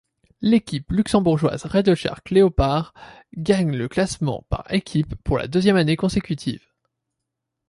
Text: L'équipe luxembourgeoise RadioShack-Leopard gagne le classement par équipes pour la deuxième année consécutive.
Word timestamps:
L'équipe 0.41 0.91
luxembourgeoise 0.91 1.65
RadioShack-Leopard 1.65 2.95
gagne 3.37 3.75
le 3.77 3.87
classement 3.87 4.47
par 4.49 4.65
équipes 4.73 5.13
pour 5.23 5.37
la 5.37 5.47
deuxième 5.47 5.75
année 5.75 5.95
consécutive. 5.95 6.65